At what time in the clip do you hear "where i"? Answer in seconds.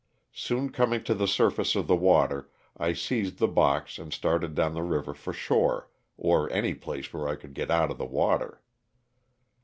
7.13-7.35